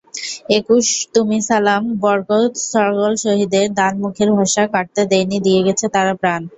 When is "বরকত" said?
2.01-2.51